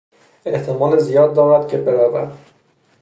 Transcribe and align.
احتمال 0.45 0.99
زیاد 0.99 1.33
دارد 1.35 1.67
که 1.67 1.77
برود. 1.77 2.37